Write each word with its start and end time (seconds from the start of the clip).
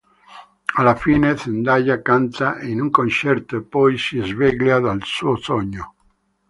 Alla 0.79 0.95
fine, 0.95 1.35
Zendaya 1.37 2.01
canta 2.01 2.59
in 2.61 2.81
un 2.81 2.89
concerto 2.89 3.57
e 3.57 3.61
poi 3.61 3.99
si 3.99 4.19
sveglia 4.21 4.79
dal 4.79 5.03
suo 5.03 5.35
sogno. 5.35 5.93